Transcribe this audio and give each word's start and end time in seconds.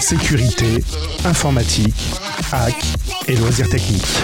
Sécurité, 0.00 0.82
informatique, 1.24 1.94
hack 2.52 2.74
et 3.26 3.36
loisirs 3.36 3.68
techniques. 3.68 4.18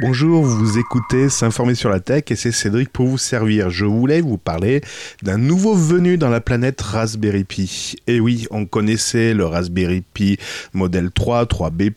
Bonjour, 0.00 0.42
vous 0.42 0.78
écoutez 0.78 1.28
S'informer 1.28 1.76
sur 1.76 1.88
la 1.88 2.00
tech 2.00 2.24
et 2.28 2.34
c'est 2.34 2.50
Cédric 2.50 2.88
pour 2.88 3.06
vous 3.06 3.16
servir. 3.16 3.70
Je 3.70 3.84
voulais 3.84 4.20
vous 4.20 4.38
parler 4.38 4.80
d'un 5.22 5.38
nouveau 5.38 5.74
venu 5.74 6.18
dans 6.18 6.30
la 6.30 6.40
planète 6.40 6.80
Raspberry 6.80 7.44
Pi. 7.44 7.94
Et 8.08 8.18
oui, 8.18 8.48
on 8.50 8.66
connaissait 8.66 9.34
le 9.34 9.46
Raspberry 9.46 10.02
Pi 10.02 10.36
modèle 10.72 11.12
3, 11.12 11.44
3B+, 11.44 11.92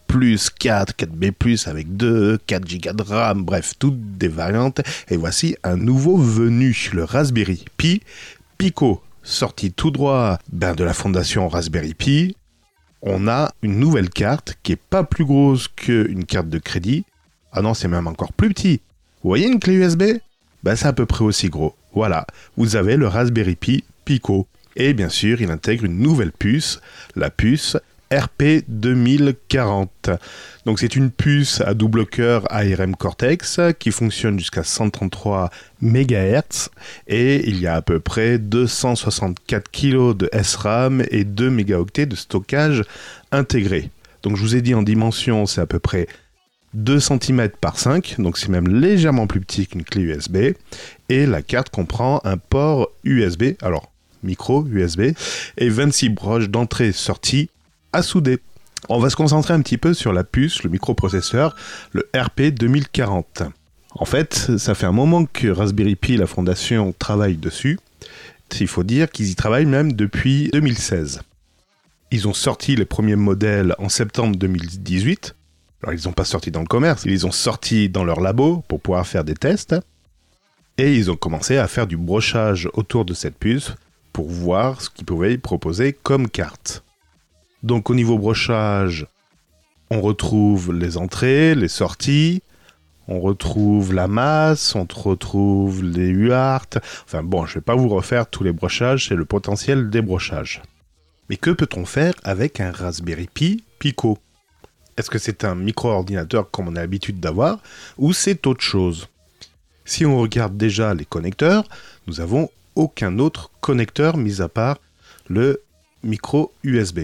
4, 0.59 0.93
4B+, 0.93 1.67
avec 1.67 1.97
2, 1.97 2.37
4 2.45 2.67
Go 2.67 2.93
de 2.93 3.03
RAM, 3.03 3.43
bref, 3.43 3.73
toutes 3.79 4.17
des 4.17 4.27
variantes. 4.27 4.81
Et 5.09 5.17
voici 5.17 5.55
un 5.63 5.75
nouveau 5.75 6.17
venu, 6.17 6.91
le 6.93 7.03
Raspberry 7.03 7.65
Pi 7.77 8.01
Pico, 8.59 9.01
sorti 9.27 9.71
tout 9.71 9.91
droit 9.91 10.39
ben, 10.51 10.75
de 10.75 10.83
la 10.83 10.93
fondation 10.93 11.47
Raspberry 11.47 11.93
Pi. 11.93 12.35
On 13.01 13.27
a 13.27 13.51
une 13.61 13.79
nouvelle 13.79 14.09
carte 14.09 14.55
qui 14.63 14.71
est 14.71 14.81
pas 14.81 15.03
plus 15.03 15.25
grosse 15.25 15.67
qu'une 15.67 16.25
carte 16.25 16.49
de 16.49 16.57
crédit 16.57 17.05
ah 17.51 17.61
non, 17.61 17.73
c'est 17.73 17.87
même 17.87 18.05
encore 18.05 18.33
plus 18.33 18.49
petit. 18.49 18.81
Vous 19.23 19.29
voyez 19.29 19.47
une 19.47 19.59
clé 19.59 19.73
USB 19.73 20.03
Ben 20.63 20.75
c'est 20.75 20.87
à 20.87 20.93
peu 20.93 21.07
près 21.07 21.23
aussi 21.23 21.49
gros. 21.49 21.75
Voilà, 21.93 22.27
vous 22.55 22.75
avez 22.75 22.97
le 22.97 23.07
Raspberry 23.07 23.55
Pi 23.55 23.83
Pico. 24.05 24.47
Et 24.75 24.93
bien 24.93 25.09
sûr, 25.09 25.41
il 25.41 25.49
intègre 25.49 25.85
une 25.85 25.97
nouvelle 25.97 26.31
puce, 26.31 26.81
la 27.15 27.31
puce 27.31 27.77
RP 28.11 28.63
2040. 28.67 30.09
Donc 30.65 30.79
c'est 30.79 30.95
une 30.95 31.11
puce 31.11 31.61
à 31.61 31.73
double 31.73 32.05
cœur 32.05 32.45
ARM 32.51 32.95
Cortex 32.95 33.59
qui 33.79 33.91
fonctionne 33.91 34.39
jusqu'à 34.39 34.63
133 34.63 35.49
MHz 35.81 36.69
et 37.07 37.47
il 37.47 37.59
y 37.59 37.67
a 37.67 37.75
à 37.75 37.81
peu 37.81 37.99
près 37.99 38.37
264 38.37 39.69
kg 39.71 40.15
de 40.15 40.29
SRAM 40.41 41.03
et 41.11 41.23
2 41.23 41.49
mégaoctets 41.49 42.05
de 42.05 42.15
stockage 42.15 42.83
intégré. 43.31 43.89
Donc 44.23 44.35
je 44.35 44.41
vous 44.41 44.55
ai 44.55 44.61
dit 44.61 44.73
en 44.73 44.83
dimension, 44.83 45.45
c'est 45.45 45.61
à 45.61 45.65
peu 45.65 45.79
près 45.79 46.07
2 46.73 46.99
cm 46.99 47.49
par 47.61 47.79
5, 47.79 48.15
donc 48.19 48.37
c'est 48.37 48.49
même 48.49 48.67
légèrement 48.67 49.27
plus 49.27 49.39
petit 49.39 49.67
qu'une 49.67 49.83
clé 49.83 50.01
USB. 50.01 50.37
Et 51.09 51.25
la 51.25 51.41
carte 51.41 51.69
comprend 51.69 52.21
un 52.23 52.37
port 52.37 52.89
USB, 53.03 53.53
alors 53.61 53.91
micro 54.23 54.65
USB, 54.65 55.13
et 55.57 55.69
26 55.69 56.09
broches 56.09 56.49
d'entrée-sortie 56.49 57.49
à 57.93 58.01
souder. 58.01 58.39
On 58.89 58.99
va 58.99 59.09
se 59.09 59.15
concentrer 59.15 59.53
un 59.53 59.61
petit 59.61 59.77
peu 59.77 59.93
sur 59.93 60.13
la 60.13 60.23
puce, 60.23 60.63
le 60.63 60.69
microprocesseur, 60.69 61.55
le 61.91 62.09
RP 62.15 62.53
2040. 62.53 63.43
En 63.95 64.05
fait, 64.05 64.57
ça 64.57 64.75
fait 64.75 64.85
un 64.85 64.91
moment 64.91 65.25
que 65.25 65.47
Raspberry 65.47 65.95
Pi, 65.95 66.17
la 66.17 66.27
fondation, 66.27 66.93
travaille 66.97 67.37
dessus. 67.37 67.79
Il 68.59 68.67
faut 68.67 68.83
dire 68.83 69.09
qu'ils 69.09 69.29
y 69.29 69.35
travaillent 69.35 69.65
même 69.65 69.93
depuis 69.93 70.49
2016. 70.53 71.21
Ils 72.11 72.27
ont 72.27 72.33
sorti 72.33 72.75
les 72.75 72.85
premiers 72.85 73.15
modèles 73.15 73.75
en 73.79 73.89
septembre 73.89 74.35
2018 74.37 75.35
alors 75.83 75.93
ils 75.93 76.07
n'ont 76.07 76.13
pas 76.13 76.25
sorti 76.25 76.51
dans 76.51 76.61
le 76.61 76.67
commerce, 76.67 77.03
ils 77.05 77.25
ont 77.27 77.31
sorti 77.31 77.89
dans 77.89 78.03
leur 78.03 78.19
labo 78.19 78.63
pour 78.67 78.81
pouvoir 78.81 79.05
faire 79.05 79.23
des 79.23 79.35
tests. 79.35 79.75
Et 80.77 80.95
ils 80.95 81.09
ont 81.09 81.15
commencé 81.15 81.57
à 81.57 81.67
faire 81.67 81.87
du 81.87 81.97
brochage 81.97 82.69
autour 82.73 83.05
de 83.05 83.13
cette 83.13 83.37
puce 83.37 83.73
pour 84.13 84.29
voir 84.29 84.81
ce 84.81 84.89
qu'ils 84.89 85.05
pouvaient 85.05 85.33
y 85.33 85.37
proposer 85.37 85.93
comme 85.93 86.29
carte. 86.29 86.83
Donc 87.63 87.89
au 87.89 87.95
niveau 87.95 88.17
brochage, 88.17 89.07
on 89.89 90.01
retrouve 90.01 90.73
les 90.73 90.97
entrées, 90.97 91.55
les 91.55 91.67
sorties, 91.67 92.41
on 93.07 93.19
retrouve 93.19 93.93
la 93.93 94.07
masse, 94.07 94.75
on 94.75 94.85
retrouve 94.93 95.83
les 95.83 96.07
UART. 96.07 96.67
Enfin 97.05 97.23
bon, 97.23 97.45
je 97.45 97.51
ne 97.51 97.55
vais 97.55 97.61
pas 97.61 97.75
vous 97.75 97.89
refaire 97.89 98.27
tous 98.27 98.43
les 98.43 98.51
brochages, 98.51 99.07
c'est 99.07 99.15
le 99.15 99.25
potentiel 99.25 99.89
des 99.89 100.01
brochages. 100.01 100.61
Mais 101.29 101.37
que 101.37 101.51
peut-on 101.51 101.85
faire 101.85 102.13
avec 102.23 102.59
un 102.59 102.71
Raspberry 102.71 103.27
Pi 103.33 103.63
Pico? 103.79 104.17
Est-ce 104.97 105.09
que 105.09 105.19
c'est 105.19 105.43
un 105.43 105.55
micro-ordinateur 105.55 106.49
comme 106.49 106.67
on 106.67 106.75
a 106.75 106.81
l'habitude 106.81 107.19
d'avoir 107.19 107.59
ou 107.97 108.13
c'est 108.13 108.45
autre 108.47 108.63
chose? 108.63 109.07
Si 109.85 110.05
on 110.05 110.19
regarde 110.19 110.57
déjà 110.57 110.93
les 110.93 111.05
connecteurs, 111.05 111.63
nous 112.07 112.19
avons 112.19 112.49
aucun 112.75 113.19
autre 113.19 113.51
connecteur 113.61 114.17
mis 114.17 114.41
à 114.41 114.49
part 114.49 114.79
le 115.29 115.61
micro 116.03 116.51
USB. 116.63 117.01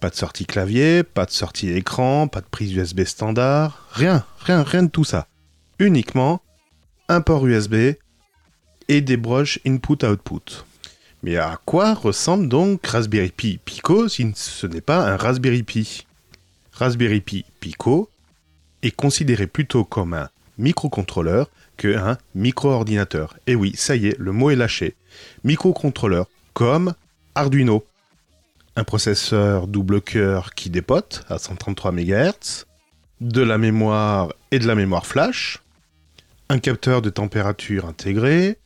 Pas 0.00 0.10
de 0.10 0.14
sortie 0.14 0.46
clavier, 0.46 1.02
pas 1.02 1.26
de 1.26 1.30
sortie 1.30 1.70
écran, 1.70 2.28
pas 2.28 2.40
de 2.40 2.46
prise 2.46 2.72
USB 2.72 3.04
standard, 3.04 3.88
rien, 3.92 4.24
rien, 4.40 4.62
rien 4.62 4.84
de 4.84 4.90
tout 4.90 5.04
ça. 5.04 5.26
Uniquement 5.78 6.40
un 7.08 7.20
port 7.20 7.46
USB 7.46 7.94
et 8.88 9.00
des 9.00 9.16
broches 9.16 9.58
input-output. 9.66 10.64
Mais 11.22 11.36
à 11.36 11.58
quoi 11.64 11.94
ressemble 11.94 12.48
donc 12.48 12.86
Raspberry 12.86 13.30
Pi 13.30 13.58
Pico 13.64 14.08
si 14.08 14.30
ce 14.36 14.66
n'est 14.66 14.80
pas 14.80 15.10
un 15.10 15.16
Raspberry 15.16 15.64
Pi? 15.64 16.06
Raspberry 16.72 17.20
Pi 17.20 17.44
Pico 17.58 18.08
est 18.82 18.94
considéré 18.94 19.48
plutôt 19.48 19.84
comme 19.84 20.14
un 20.14 20.28
microcontrôleur 20.58 21.50
qu'un 21.76 22.18
micro-ordinateur. 22.34 23.36
Et 23.46 23.54
oui, 23.54 23.72
ça 23.76 23.96
y 23.96 24.08
est, 24.08 24.18
le 24.18 24.32
mot 24.32 24.50
est 24.50 24.56
lâché. 24.56 24.94
Microcontrôleur, 25.44 26.26
comme 26.52 26.94
Arduino. 27.34 27.84
Un 28.78 28.84
processeur 28.84 29.66
double 29.66 30.00
cœur 30.00 30.54
qui 30.54 30.70
dépote 30.70 31.24
à 31.28 31.38
133 31.38 31.90
MHz, 31.90 32.64
de 33.20 33.42
la 33.42 33.58
mémoire 33.58 34.32
et 34.52 34.60
de 34.60 34.68
la 34.68 34.76
mémoire 34.76 35.04
flash, 35.04 35.58
un 36.48 36.60
capteur 36.60 37.02
de 37.02 37.10
température 37.10 37.86
intégré, 37.86 38.56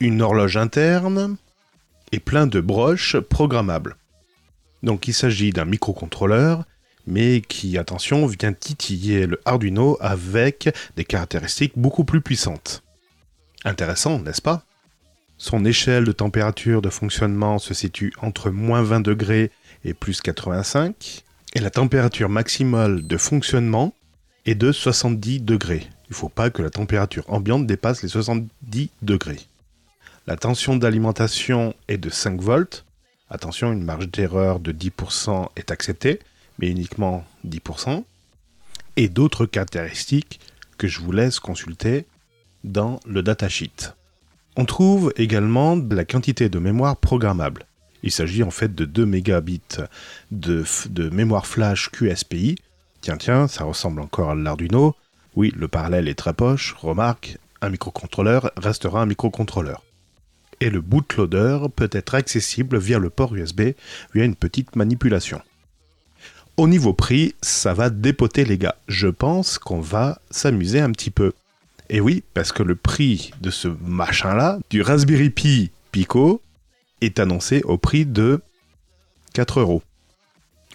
une 0.00 0.20
horloge 0.20 0.56
interne 0.56 1.36
et 2.10 2.18
plein 2.18 2.48
de 2.48 2.58
broches 2.58 3.20
programmables. 3.20 3.94
Donc 4.82 5.06
il 5.06 5.14
s'agit 5.14 5.52
d'un 5.52 5.64
microcontrôleur 5.64 6.64
mais 7.06 7.40
qui, 7.40 7.78
attention, 7.78 8.26
vient 8.26 8.52
titiller 8.52 9.26
le 9.26 9.40
Arduino 9.44 9.96
avec 10.00 10.76
des 10.96 11.04
caractéristiques 11.04 11.74
beaucoup 11.76 12.02
plus 12.02 12.20
puissantes. 12.20 12.82
Intéressant, 13.64 14.18
n'est-ce 14.18 14.42
pas? 14.42 14.64
Son 15.42 15.64
échelle 15.64 16.04
de 16.04 16.12
température 16.12 16.82
de 16.82 16.90
fonctionnement 16.90 17.58
se 17.58 17.72
situe 17.72 18.12
entre 18.20 18.50
moins 18.50 18.82
20 18.82 19.00
degrés 19.00 19.50
et 19.86 19.94
plus 19.94 20.20
85, 20.20 21.24
et 21.54 21.60
la 21.60 21.70
température 21.70 22.28
maximale 22.28 23.06
de 23.06 23.16
fonctionnement 23.16 23.94
est 24.44 24.54
de 24.54 24.70
70 24.70 25.40
degrés. 25.40 25.86
Il 26.04 26.10
ne 26.10 26.14
faut 26.14 26.28
pas 26.28 26.50
que 26.50 26.60
la 26.60 26.68
température 26.68 27.24
ambiante 27.28 27.66
dépasse 27.66 28.02
les 28.02 28.10
70 28.10 28.90
degrés. 29.00 29.40
La 30.26 30.36
tension 30.36 30.76
d'alimentation 30.76 31.74
est 31.88 31.96
de 31.96 32.10
5 32.10 32.38
volts. 32.38 32.84
Attention, 33.30 33.72
une 33.72 33.82
marge 33.82 34.10
d'erreur 34.10 34.60
de 34.60 34.72
10% 34.72 35.48
est 35.56 35.70
acceptée, 35.70 36.20
mais 36.58 36.68
uniquement 36.68 37.24
10%, 37.48 38.04
et 38.96 39.08
d'autres 39.08 39.46
caractéristiques 39.46 40.38
que 40.76 40.86
je 40.86 41.00
vous 41.00 41.12
laisse 41.12 41.40
consulter 41.40 42.04
dans 42.62 43.00
le 43.06 43.22
datasheet. 43.22 43.94
On 44.56 44.64
trouve 44.64 45.12
également 45.16 45.76
de 45.76 45.94
la 45.94 46.04
quantité 46.04 46.48
de 46.48 46.58
mémoire 46.58 46.96
programmable. 46.96 47.66
Il 48.02 48.10
s'agit 48.10 48.42
en 48.42 48.50
fait 48.50 48.74
de 48.74 48.84
2 48.84 49.06
mégabits 49.06 49.60
de, 50.30 50.64
de 50.88 51.10
mémoire 51.10 51.46
flash 51.46 51.90
QSPI. 51.90 52.56
Tiens, 53.00 53.16
tiens, 53.16 53.48
ça 53.48 53.64
ressemble 53.64 54.00
encore 54.00 54.30
à 54.30 54.34
l'Arduino. 54.34 54.94
Oui, 55.36 55.52
le 55.56 55.68
parallèle 55.68 56.08
est 56.08 56.14
très 56.14 56.34
poche. 56.34 56.74
Remarque, 56.80 57.38
un 57.60 57.70
microcontrôleur 57.70 58.50
restera 58.56 59.02
un 59.02 59.06
microcontrôleur. 59.06 59.82
Et 60.60 60.70
le 60.70 60.80
bootloader 60.80 61.66
peut 61.74 61.88
être 61.92 62.14
accessible 62.14 62.78
via 62.78 62.98
le 62.98 63.10
port 63.10 63.34
USB 63.34 63.72
via 64.14 64.24
une 64.24 64.34
petite 64.34 64.76
manipulation. 64.76 65.40
Au 66.56 66.68
niveau 66.68 66.92
prix, 66.92 67.34
ça 67.40 67.72
va 67.72 67.88
dépoter 67.88 68.44
les 68.44 68.58
gars. 68.58 68.76
Je 68.86 69.08
pense 69.08 69.58
qu'on 69.58 69.80
va 69.80 70.20
s'amuser 70.30 70.80
un 70.80 70.90
petit 70.90 71.10
peu. 71.10 71.32
Et 71.92 72.00
oui, 72.00 72.22
parce 72.34 72.52
que 72.52 72.62
le 72.62 72.76
prix 72.76 73.32
de 73.40 73.50
ce 73.50 73.66
machin-là, 73.66 74.60
du 74.70 74.80
Raspberry 74.80 75.28
Pi 75.28 75.72
Pico, 75.90 76.40
est 77.00 77.18
annoncé 77.18 77.62
au 77.64 77.78
prix 77.78 78.06
de 78.06 78.40
4 79.34 79.58
euros. 79.58 79.82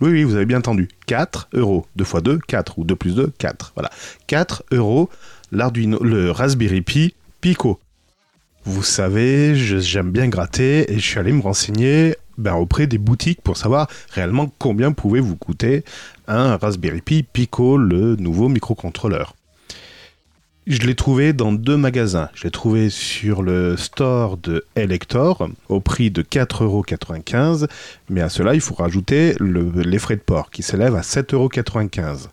Oui, 0.01 0.12
oui, 0.12 0.23
vous 0.25 0.35
avez 0.35 0.45
bien 0.45 0.57
entendu. 0.57 0.89
4 1.07 1.47
euros. 1.53 1.88
2 1.95 2.03
x 2.03 2.21
2, 2.21 2.39
4. 2.45 2.79
Ou 2.79 2.83
2 2.83 2.95
plus 2.97 3.15
2, 3.15 3.31
4. 3.38 3.71
Voilà. 3.75 3.89
4 4.27 4.65
euros 4.73 5.09
l'Arduino, 5.53 6.03
le 6.03 6.31
Raspberry 6.31 6.81
Pi 6.81 7.15
Pico. 7.39 7.79
Vous 8.65 8.83
savez, 8.83 9.56
j'aime 9.56 10.12
bien 10.12 10.27
gratter 10.27 10.91
et 10.91 11.00
je 11.00 11.07
suis 11.07 11.19
allé 11.19 11.31
me 11.31 11.41
renseigner 11.41 12.17
ben, 12.38 12.56
auprès 12.56 12.88
des 12.88 12.97
boutiques 12.97 13.41
pour 13.41 13.56
savoir 13.56 13.88
réellement 14.09 14.51
combien 14.59 14.91
pouvait 14.91 15.21
vous 15.21 15.38
coûter 15.38 15.85
un 16.27 16.57
Raspberry 16.57 17.00
Pi 17.00 17.23
Pico, 17.23 17.77
le 17.77 18.17
nouveau 18.17 18.50
microcontrôleur. 18.50 19.33
Je 20.67 20.79
l'ai 20.79 20.95
trouvé 20.95 21.31
dans 21.31 21.51
deux 21.51 21.77
magasins. 21.77 22.29
Je 22.33 22.45
l'ai 22.45 22.50
trouvé 22.50 22.89
sur 22.89 23.44
le 23.44 23.77
store 23.77 24.35
de 24.38 24.65
Elector 24.75 25.47
au 25.69 25.79
prix 25.79 26.09
de 26.09 26.23
4,95€, 26.23 27.67
mais 28.09 28.21
à 28.21 28.29
cela 28.29 28.56
il 28.56 28.62
faut 28.62 28.73
rajouter 28.73 29.35
les 29.39 30.00
frais 30.00 30.15
de 30.15 30.21
port 30.21 30.50
qui 30.50 30.63
s'élèvent 30.63 30.95
à 30.95 31.01
7,95€. 31.01 32.29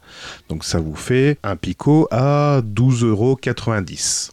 Donc 0.49 0.65
ça 0.65 0.81
vous 0.81 0.95
fait 0.95 1.37
un 1.43 1.57
Pico 1.57 2.09
à 2.11 2.63
12,90€. 2.63 4.31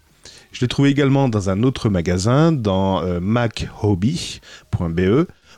Je 0.54 0.62
l'ai 0.62 0.70
trouvé 0.70 0.92
également 0.92 1.28
dans 1.28 1.50
un 1.50 1.62
autre 1.64 1.90
magasin, 1.90 2.54
dans 2.54 3.04
euh, 3.04 3.20
machobby.be, 3.20 4.40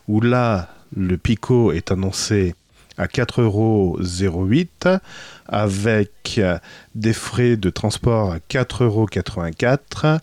où 0.07 0.19
là, 0.19 0.67
le 0.95 1.15
Pico 1.17 1.71
est 1.71 1.91
annoncé 1.91 2.55
à 2.97 3.07
4,08€ 3.07 4.99
avec 5.47 6.41
des 6.95 7.13
frais 7.13 7.57
de 7.57 7.69
transport 7.69 8.31
à 8.31 8.37
4,84€ 8.37 10.19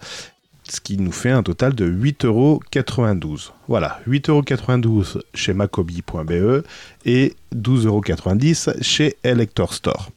ce 0.72 0.80
qui 0.80 0.98
nous 0.98 1.12
fait 1.12 1.30
un 1.30 1.42
total 1.42 1.74
de 1.74 1.90
8,92€. 1.90 3.50
Voilà, 3.68 4.00
8,92€ 4.06 5.20
chez 5.34 5.54
macobi.be 5.54 6.64
et 7.04 7.34
12,90€ 7.54 8.82
chez 8.82 9.16
Elector 9.24 9.72
Store. 9.72 10.10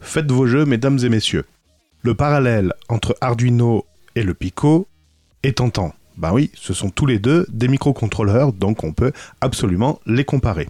Faites 0.00 0.30
vos 0.30 0.46
jeux, 0.46 0.64
mesdames 0.64 0.98
et 1.02 1.08
messieurs. 1.08 1.44
Le 2.02 2.14
parallèle 2.14 2.72
entre 2.88 3.16
Arduino 3.20 3.84
et 4.14 4.22
le 4.22 4.34
Pico 4.34 4.86
est 5.42 5.58
tentant. 5.58 5.94
Ben 6.16 6.32
oui, 6.32 6.50
ce 6.54 6.72
sont 6.72 6.90
tous 6.90 7.06
les 7.06 7.18
deux 7.18 7.46
des 7.50 7.68
microcontrôleurs, 7.68 8.52
donc 8.52 8.84
on 8.84 8.92
peut 8.92 9.12
absolument 9.40 10.00
les 10.06 10.24
comparer. 10.24 10.68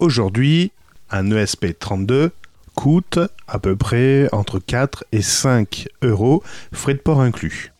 Aujourd'hui, 0.00 0.72
un 1.10 1.30
ESP32 1.30 2.30
coûte 2.74 3.18
à 3.46 3.58
peu 3.58 3.76
près 3.76 4.30
entre 4.32 4.58
4 4.58 5.04
et 5.12 5.20
5 5.20 5.88
euros, 6.00 6.42
frais 6.72 6.94
de 6.94 7.00
port 7.00 7.20
inclus. 7.20 7.74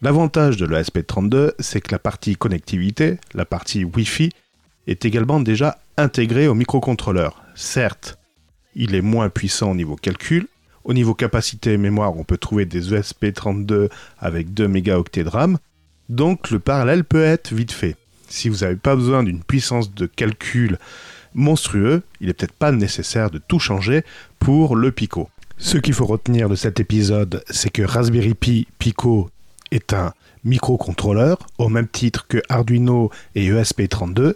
L'avantage 0.00 0.56
de 0.56 0.66
l'ESP32, 0.66 1.50
c'est 1.58 1.80
que 1.80 1.90
la 1.90 1.98
partie 1.98 2.36
connectivité, 2.36 3.18
la 3.34 3.44
partie 3.44 3.84
Wi-Fi, 3.84 4.30
est 4.86 5.04
également 5.04 5.40
déjà 5.40 5.80
intégrée 5.96 6.46
au 6.46 6.54
microcontrôleur. 6.54 7.42
Certes, 7.56 8.18
il 8.76 8.94
est 8.94 9.02
moins 9.02 9.28
puissant 9.28 9.72
au 9.72 9.74
niveau 9.74 9.96
calcul. 9.96 10.46
Au 10.84 10.94
niveau 10.94 11.14
capacité 11.14 11.76
mémoire, 11.76 12.16
on 12.16 12.22
peut 12.22 12.38
trouver 12.38 12.66
des 12.66 12.94
ESP32 12.94 13.88
avec 14.20 14.54
2 14.54 14.68
mégaoctets 14.68 15.24
de 15.24 15.28
RAM. 15.28 15.58
Donc 16.08 16.52
le 16.52 16.60
parallèle 16.60 17.02
peut 17.02 17.24
être 17.24 17.52
vite 17.52 17.72
fait. 17.72 17.96
Si 18.28 18.48
vous 18.48 18.58
n'avez 18.58 18.76
pas 18.76 18.94
besoin 18.94 19.24
d'une 19.24 19.42
puissance 19.42 19.92
de 19.92 20.06
calcul 20.06 20.78
monstrueux, 21.34 22.02
il 22.20 22.28
n'est 22.28 22.32
peut-être 22.32 22.52
pas 22.52 22.72
nécessaire 22.72 23.30
de 23.30 23.38
tout 23.38 23.58
changer 23.58 24.04
pour 24.38 24.76
le 24.76 24.92
Pico. 24.92 25.28
Ce 25.58 25.78
qu'il 25.78 25.94
faut 25.94 26.06
retenir 26.06 26.48
de 26.48 26.56
cet 26.56 26.80
épisode, 26.80 27.44
c'est 27.48 27.70
que 27.70 27.82
Raspberry 27.82 28.34
Pi 28.34 28.66
Pico 28.78 29.30
est 29.70 29.92
un 29.92 30.12
microcontrôleur 30.44 31.38
au 31.58 31.68
même 31.68 31.88
titre 31.88 32.26
que 32.26 32.42
Arduino 32.48 33.10
et 33.34 33.48
ESP32 33.50 34.34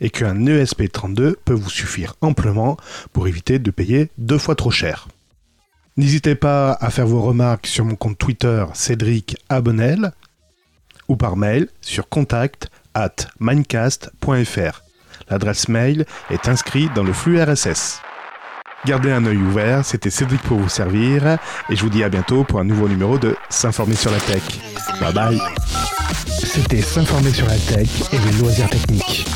et 0.00 0.10
qu'un 0.10 0.44
ESP32 0.44 1.34
peut 1.44 1.54
vous 1.54 1.70
suffire 1.70 2.14
amplement 2.20 2.76
pour 3.12 3.28
éviter 3.28 3.58
de 3.58 3.70
payer 3.70 4.10
deux 4.18 4.38
fois 4.38 4.54
trop 4.54 4.70
cher. 4.70 5.08
N'hésitez 5.96 6.34
pas 6.34 6.72
à 6.80 6.90
faire 6.90 7.06
vos 7.06 7.20
remarques 7.20 7.66
sur 7.66 7.84
mon 7.84 7.96
compte 7.96 8.18
Twitter 8.18 8.64
Cédric 8.74 9.36
Abonnel 9.48 10.12
ou 11.08 11.16
par 11.16 11.36
mail 11.36 11.68
sur 11.80 12.08
contact 12.08 12.70
at 12.94 13.16
minecast.fr. 13.38 14.89
L'adresse 15.30 15.68
mail 15.68 16.04
est 16.30 16.48
inscrite 16.48 16.92
dans 16.94 17.04
le 17.04 17.12
flux 17.12 17.40
RSS. 17.40 18.02
Gardez 18.86 19.12
un 19.12 19.24
œil 19.26 19.36
ouvert, 19.36 19.84
c'était 19.84 20.10
Cédric 20.10 20.40
pour 20.42 20.58
vous 20.58 20.68
servir, 20.68 21.38
et 21.68 21.76
je 21.76 21.82
vous 21.82 21.90
dis 21.90 22.02
à 22.02 22.08
bientôt 22.08 22.44
pour 22.44 22.60
un 22.60 22.64
nouveau 22.64 22.88
numéro 22.88 23.18
de 23.18 23.36
S'informer 23.48 23.94
sur 23.94 24.10
la 24.10 24.18
tech. 24.20 24.42
Bye 25.00 25.12
bye 25.12 25.40
C'était 26.26 26.80
S'informer 26.80 27.30
sur 27.30 27.46
la 27.46 27.58
tech 27.58 27.88
et 28.12 28.18
les 28.18 28.38
loisirs 28.38 28.70
techniques. 28.70 29.26